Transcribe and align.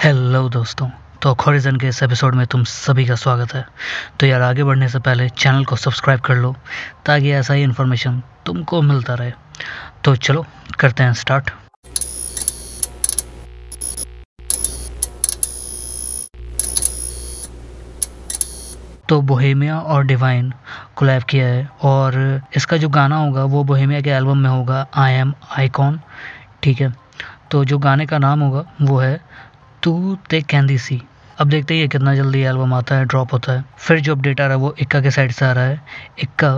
Hello 0.00 0.48
दोस्तों 0.48 0.88
तो 1.22 1.32
horizon 1.40 1.76
के 1.76 1.88
इस 1.88 2.02
एपिसोड 2.02 2.34
में 2.34 2.46
तुम 2.46 2.62
सभी 2.64 3.04
का 3.06 3.14
स्वागत 3.14 3.52
है। 3.54 3.64
तो 4.20 4.26
यार 4.26 4.42
आगे 4.42 4.64
बढ़ने 4.64 4.88
से 4.88 4.98
पहले 4.98 5.28
चैनल 5.28 5.64
को 5.64 5.76
सब्सक्राइब 5.76 6.20
कर 6.20 6.36
लो, 6.36 6.54
ताकि 7.06 7.30
ऐसा 7.30 7.54
ही 7.54 7.62
इन्फॉर्मेशन 7.62 8.22
तुमको 8.46 8.80
मिलता 8.82 9.14
रहे। 9.14 9.32
तो 10.04 10.14
चलो, 10.16 10.44
करते 10.80 11.02
हैं 11.02 11.12
स्टार्ट 11.12 11.50
तो 19.08 19.20
बोहेमिया 19.22 19.78
और 19.78 20.04
डिवाइन 20.04 20.52
कोलैब 20.96 21.22
किया 21.22 21.46
है, 21.46 21.68
और 21.82 22.40
इसका 22.56 22.76
जो 22.76 22.88
गाना 22.88 23.16
होगा, 23.16 23.44
वो 23.44 23.64
बोहेमिया 23.64 24.00
के 24.00 24.10
एल्बम 24.10 24.38
में 24.38 24.50
होगा 24.50 24.86
आई 24.94 25.12
एम 25.12 25.34
आइकॉन 25.58 26.00
ठीक 26.62 26.80
है? 26.80 26.92
तो 27.50 27.64
जो 27.64 27.78
गाने 27.78 28.06
का 28.06 28.18
नाम 28.18 28.40
होगा, 28.40 28.64
वो 28.82 28.98
है 28.98 29.20
तू 29.82 30.16
ते 30.30 30.40
कैंदी 30.42 30.78
सी। 30.78 31.00
अब 31.38 31.48
देखते 31.48 31.74
ही 31.74 31.88
कितना 31.88 32.14
जल्दी 32.14 32.40
एल्बम 32.40 32.74
आता 32.74 32.94
है 32.94 33.04
ड्रॉप 33.04 33.32
होता 33.32 33.52
है। 33.52 33.64
फिर 33.78 34.00
जो 34.00 34.14
अपडेट 34.14 34.40
आ 34.40 34.46
रहा 34.46 34.56
है 34.56 34.62
वो 34.62 34.74
इक्का 34.80 35.00
के 35.00 35.10
साइड 35.10 35.32
से 35.32 35.44
आ 35.44 35.52
रहा 35.52 35.64
है। 35.64 35.80
इक्का 36.22 36.50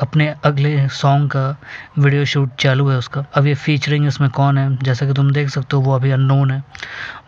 अपने 0.00 0.26
अगले 0.44 0.88
सॉन्ग 0.90 1.30
का 1.30 1.56
वीडियो 1.98 2.24
शूट 2.24 2.54
चालू 2.60 2.88
है 2.88 2.96
उसका। 2.98 3.24
अब 3.34 3.46
ये 3.46 3.54
फीचरिंग 3.54 4.06
इसमें 4.06 4.28
कौन 4.30 4.58
है? 4.58 4.76
जैसा 4.76 5.06
कि 5.06 5.12
तुम 5.12 5.30
देख 5.30 5.48
सकते 5.48 5.76
हो, 5.76 5.82
वो 5.82 5.94
अभी 5.94 6.10
अननोन 6.10 6.50
है। 6.50 6.62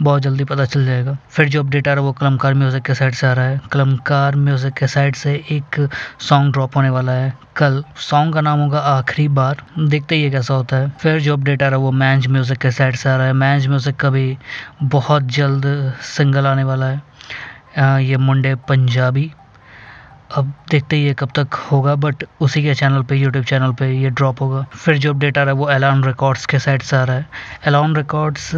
बहुत 0.03 0.23
जल्दी 0.23 0.45
पता 0.45 0.65
चल 0.65 0.85
जाएगा। 0.87 1.17
फिर 1.31 1.49
जो 1.49 1.63
अपडेट 1.63 1.89
आ 1.89 1.93
रहा 1.93 2.01
है, 2.01 2.07
वो 2.07 2.13
कलमकार 2.13 2.55
म्यूज़िक 2.55 2.83
के 2.83 2.95
साइड 2.95 3.15
से 3.15 3.27
आ 3.27 3.33
रहा 3.33 3.45
है। 3.45 3.61
कलमकार 3.73 4.37
म्यूज़िक 4.37 4.75
के 4.75 4.87
साइड 4.87 5.15
से 5.15 5.35
एक 5.51 5.89
सॉन्ग 6.21 6.53
ड्रॉप 6.53 6.77
होने 6.77 6.91
वाला 6.91 7.13
है 7.13 7.33
कल। 7.57 7.83
सॉन्ग 8.01 8.35
का 8.35 8.41
नाम 8.41 8.59
होगा 8.61 8.79
आखिरी 8.79 9.29
बार। 9.31 9.65
देखते 9.81 10.17
ही 10.17 10.31
कैसा 10.31 10.55
होता 10.55 10.77
है। 10.77 10.91
फिर 11.01 11.21
जो 11.21 11.37
अपडेट 11.37 11.63
आ 11.63 11.69
रहा 11.69 11.79
है, 11.79 11.83
वो 11.83 11.91
मैंज 11.93 12.27
म्यूज़िक 12.27 12.59
के 12.59 12.71
साइड 12.71 12.97
से 12.97 13.09
आ 13.11 13.17
रहा 13.17 13.27
है। 13.27 13.33
मैंज 13.35 13.67
म्यूज़िक 13.67 13.97
का 13.97 14.11
भी 14.11 14.37
बहुत 14.83 15.23
जल्द 15.33 15.67
सिंगल 16.07 16.47
आने 16.47 16.65
वाला 16.65 16.87
है। 16.87 18.05
ये 18.05 18.17
मुंडे 18.17 18.55
पंजाबी 18.69 19.31
अब 20.31 20.53
देखते 20.71 20.97
ही 20.97 21.05
ये 21.05 21.13
कब 21.19 21.29
तक 21.37 21.55
होगा 21.71 21.95
बट 21.97 22.25
उसी 22.41 22.63
के 22.63 22.75
चैनल 22.75 23.03
पे 23.03 23.17
यूट्यूब 23.17 23.45
चैनल 23.45 23.73
पे 23.75 23.91
ये 23.93 24.11
ड्रॉप 24.11 24.41
होगा। 24.43 24.63
फिर 24.75 24.99
जो 24.99 25.13
अपडेट 25.15 25.39
आ 25.39 25.43
रहा 25.43 25.55
है 25.55 25.59
वो 25.59 25.65
अलाउन 25.67 26.05
रिकॉर्ड्स 26.05 26.45
के 26.47 26.59
साइड 26.59 26.83
से 26.83 26.97
आ 26.97 27.03
रहा 27.05 27.17
है। 27.17 27.27
अलाउन 27.67 27.97
रिकॉर्ड्स 27.97 28.51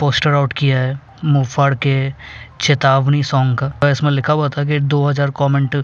पोस्टर 0.00 0.34
आउट 0.34 0.52
किया 0.52 0.78
है 0.78 0.98
मुफाड़ 1.24 1.74
के 1.76 2.12
चेतावनी 2.60 3.22
सॉन्ग 3.22 3.58
का। 3.58 3.68
तो 3.80 3.88
इसमें 3.88 4.10
लिखा 4.10 4.32
हुआ 4.32 4.48
था 4.48 4.64
कि 4.64 4.78
2000 4.80 5.30
कमेंट 5.38 5.76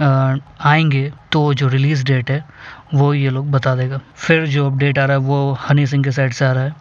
आएँगे 0.00 1.12
तो 1.32 1.52
जो 1.54 1.68
रिलीज़ 1.68 2.04
डेट 2.06 2.30
है, 2.30 2.44
वो 2.94 3.12
ये 3.14 3.30
लोग 3.30 3.50
बता 3.50 3.74
देगा। 3.74 4.00
फिर 4.16 4.46
जो 4.46 4.66
अपडेट 4.66 4.98
आ 4.98 5.04
रहा 5.04 5.16
है 5.16 5.22
वो 5.22 5.52
हनी 5.68 5.86
सिंह 5.86 6.04
के 6.04 6.10
साइड 6.12 6.32
से 6.32 6.44
आ 6.44 6.52
रहा 6.52 6.64
है। 6.64 6.74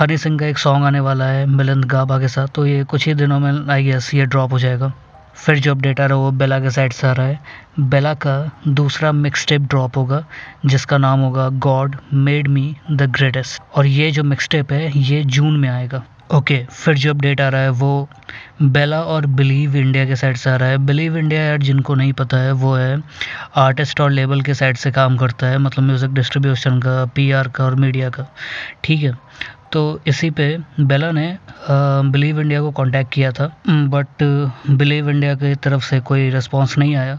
हनी 0.00 0.18
सिंह 0.18 0.38
का 0.38 0.46
एक 0.46 0.58
सॉन्ग 0.58 0.84
आने 0.84 1.00
वाला 1.00 1.24
है 1.26 1.46
मिलिंद 1.48 1.84
गाबा 1.86 2.18
के 2.20 2.28
साथ 2.28 2.48
तो 2.54 2.66
ये 2.66 2.84
कुछ 2.84 3.06
ही 3.06 3.14
दिनों 3.14 3.40
में 3.40 3.68
आई 3.72 3.84
गेस 3.84 4.12
ये 4.14 4.26
ड्रॉप 4.26 4.52
हो 4.52 4.58
जाएगा। 4.58 4.92
फिर 5.36 5.58
जो 5.58 5.74
अपडेट 5.74 6.00
आ 6.00 6.06
रहा 6.06 6.18
है 6.18 6.24
वो 6.24 6.30
बेला 6.32 6.58
के 6.60 6.70
साइड 6.70 6.92
से 6.92 7.06
आ 7.06 7.12
रहा 7.12 7.26
है। 7.26 7.38
बेला 7.80 8.14
का 8.14 8.50
दूसरा 8.68 9.12
मिक्स 9.12 9.46
टेप 9.46 9.62
ड्रॉप 9.62 9.96
होगा, 9.96 10.24
जिसका 10.66 10.98
नाम 10.98 11.20
होगा 11.20 11.48
God 11.48 11.96
made 12.12 12.48
me 12.48 12.74
the 12.92 13.10
greatest 13.10 13.62
और 13.74 13.86
ये 13.86 14.10
जो 14.10 14.24
मिक्स 14.24 14.48
टेप 14.48 14.72
है, 14.72 14.90
ये 14.98 15.22
जून 15.24 15.56
में 15.56 15.68
आएगा। 15.68 16.02
ओके 16.34 16.56
फिर 16.66 16.94
जो 16.98 17.10
अपडेट 17.10 17.40
आ 17.40 17.48
रहा 17.48 17.60
है 17.62 17.70
वो 17.70 18.08
बेला 18.62 19.00
और 19.04 19.26
बिलीव 19.26 19.76
इंडिया 19.76 20.04
के 20.06 20.16
साइड 20.16 20.36
से 20.36 20.50
आ 20.50 20.54
रहा 20.56 20.68
है। 20.68 20.78
बिलीव 20.86 21.16
इंडिया 21.18 21.40
यार, 21.40 21.58
जिनको 21.58 21.94
नहीं 21.94 22.12
पता 22.12 22.36
है, 22.36 22.52
वो 22.52 22.74
है 22.74 23.02
आर्टिस्ट 23.56 24.00
और 24.00 24.10
लेबल 24.10 24.40
के 24.42 24.54
साइड 24.54 24.76
से 24.76 24.90
काम 24.92 25.16
करता 25.16 25.46
है 25.46 25.58
मतलब 25.58 25.84
म्यूज़िक 25.84 26.10
डिस्ट्रीब्यूशन 26.14 26.80
का 26.80 27.04
पीआर 27.16 27.48
का 27.48 27.64
और 27.64 27.74
मीडिया 27.76 28.08
का। 28.10 28.26
ठीक 28.84 29.02
है 29.02 29.12
तो 29.72 30.00
इसी 30.06 30.30
पे 30.30 30.56
बेला 30.80 31.10
ने 31.12 31.36
बिलीव 31.70 32.40
इंडिया 32.40 32.60
को 32.62 32.70
कांटेक्ट 32.72 33.12
किया 33.12 33.30
था 33.32 33.46
बट 33.68 34.22
बिलीव 34.70 35.10
इंडिया 35.10 35.34
की 35.34 35.54
तरफ़ 35.56 35.84
से 35.84 36.00
कोई 36.00 36.28
रिस्पांस 36.30 36.76
नहीं 36.78 36.96
आया। 36.96 37.18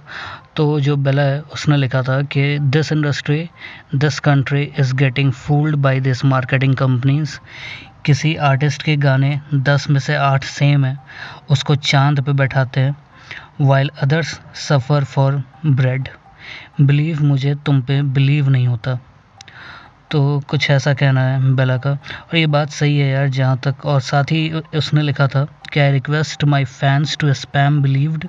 तो 0.56 0.80
जो 0.80 0.96
बेला 0.98 1.22
है, 1.22 1.40
उसने 1.54 1.78
लिखा 1.78 2.02
था 2.04 2.22
कि 2.24 2.58
this 2.62 2.92
industry 2.92 3.50
this 3.96 4.20
country 4.20 4.64
is 4.80 4.94
getting 4.96 5.32
fooled 5.34 5.76
by 5.78 6.00
this 6.00 6.24
marketing 6.26 6.76
companies 6.76 7.38
किसी 8.08 8.36
आर्टिस्ट 8.36 8.84
के 8.84 8.96
गाने 8.98 9.40
दस 9.54 9.90
में 9.90 10.00
से 10.00 10.16
आठ 10.16 10.44
सेम 10.44 10.86
हैं, 10.86 10.98
उसको 11.52 11.76
चाँद 11.76 12.22
पे 12.22 12.34
बैठाते 12.34 12.82
हैं 12.82 12.96
while 13.62 13.90
others 14.02 14.40
suffer 14.56 15.04
for 15.04 15.44
bread 15.66 16.08
believe 16.82 17.24
मुझे, 17.24 17.56
तुम 17.56 17.82
पे 17.82 18.02
बिलीव 18.02 18.50
नहीं 18.50 18.68
होता। 18.68 18.98
तो 20.12 20.40
कुछ 20.48 20.70
ऐसा 20.70 20.94
कहना 20.94 21.22
है 21.22 21.56
बेला 21.56 21.78
का। 21.78 21.92
और 21.92 22.36
ये 22.38 22.48
बात 22.48 22.70
सही 22.70 22.98
है 22.98 23.10
यार, 23.10 23.28
जहाँ 23.28 23.58
तक, 23.58 23.86
और 23.86 24.02
साथ 24.02 24.32
ही 24.32 24.50
उसने 24.76 25.02
लिखा 25.02 25.28
था 25.28 25.46
कि 25.74 25.80
I 25.80 25.92
request 25.92 26.44
my 26.44 26.66
fans 26.66 27.18
to 27.18 27.34
spam 27.34 27.82
believed 27.82 28.28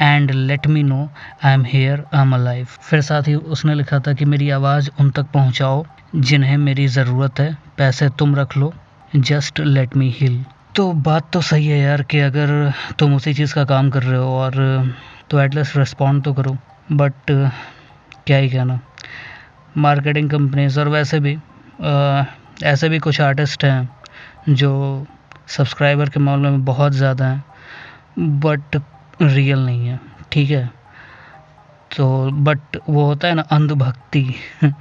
and 0.00 0.30
let 0.30 0.66
me 0.66 0.82
know 0.82 1.08
I 1.44 1.54
am 1.54 1.64
here 1.64 2.04
I 2.14 2.22
am 2.22 2.34
alive 2.34 2.66
फिर 2.82 3.00
साथ 3.02 3.28
ही 3.28 3.34
उसने 3.34 3.74
लिखा 3.74 4.00
था 4.00 4.12
कि 4.12 4.24
मेरी 4.24 4.50
आवाज़ 4.50 4.90
उन 5.00 5.10
तक 5.10 5.26
पहुँचाओ 5.34 5.84
जिन्हें 6.16 6.56
मेरी 6.58 6.86
ज़रूरत 6.88 7.40
है, 7.40 7.56
पैसे 7.78 8.08
तुम 8.08 8.36
रख 8.36 8.56
लो। 8.56 8.72
जस्ट 9.16 9.60
लेट 9.60 9.96
मी 9.96 10.08
हील 10.10 10.44
तो 10.76 10.92
बात 10.92 11.30
तो 11.32 11.40
सही 11.40 11.66
है 11.66 11.78
यार 11.78 12.02
कि 12.02 12.18
अगर 12.20 12.50
तुम 12.98 13.14
उसी 13.14 13.32
चीज़ 13.34 13.54
का 13.54 13.64
काम 13.64 13.88
कर 13.90 14.02
रहे 14.02 14.18
हो 14.18 14.36
और 14.38 14.52
तो 15.30 15.40
एटलीस्ट 15.40 15.76
रिस्पॉन्ड 15.76 16.24
तो 16.24 16.32
करो। 16.34 16.56
बट 16.92 17.12
क्या 18.26 18.36
ही 18.36 18.48
कहना। 18.50 18.78
मार्केटिंग 19.76 20.30
कंपनीज़ 20.30 20.78
और 20.80 20.88
वैसे 20.88 21.20
भी 21.20 21.34
आ, 21.82 22.24
ऐसे 22.62 22.88
भी 22.88 22.98
कुछ 22.98 23.20
आर्टिस्ट 23.20 23.64
हैं 23.64 24.54
जो 24.54 24.70
सब्सक्राइबर 25.48 26.08
के 26.08 26.20
मामले 26.20 26.50
में 26.50 26.64
बहुत 26.64 26.92
ज़्यादा 26.92 27.26
हैं 27.26 28.40
बट 28.40 28.80
रियल 29.22 29.58
नहीं 29.58 29.88
है 29.88 30.00
ठीक 30.32 30.50
है? 30.50 30.70
तो 31.96 32.30
बट 32.30 32.78
वो 32.88 33.04
होता 33.04 33.28
है 33.28 33.34
ना 33.34 33.42
अंधभक्ति। 33.42 34.24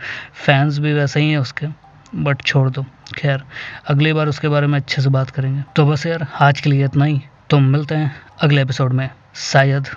फैंस 0.46 0.80
भी 0.80 0.94
वैसे 0.94 1.20
ही 1.20 1.30
हैं 1.32 1.38
उसके 1.38 1.68
बट 2.16 2.42
छोड़ 2.42 2.70
दो। 2.70 2.86
खैर, 3.16 3.44
अगली 3.88 4.14
बार 4.14 4.28
उसके 4.28 4.48
बारे 4.48 4.68
में 4.68 4.80
अच्छे 4.80 5.02
से 5.02 5.10
बात 5.10 5.30
करेंगे। 5.30 5.64
तो 5.76 5.86
बस 5.86 6.06
यार, 6.06 6.28
आज 6.42 6.62
के 6.62 6.70
लिए 6.70 6.86
इतना 6.86 7.06
ही। 7.06 7.22
तो 7.50 7.60
मिलते 7.60 7.96
हैं 7.96 8.16
अगले 8.42 8.62
एपिसोड 8.62 8.94
में, 8.94 9.10
शायद। 9.36 9.88